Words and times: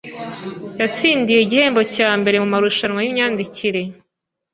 Yatsindiye 0.79 1.39
igihembo 1.41 1.81
cya 1.95 2.09
mbere 2.19 2.35
mumarushanwa 2.43 2.99
yimyandikire 3.01 3.81